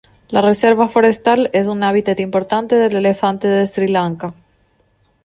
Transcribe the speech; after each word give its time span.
La 0.29 0.41
reserva 0.41 0.87
forestal 0.87 1.51
es 1.53 1.67
un 1.67 1.83
hábitat 1.83 2.19
importante 2.21 2.73
del 2.73 2.95
elefante 2.95 3.47
de 3.47 3.67
Sri 3.67 3.87
Lanka. 3.87 4.33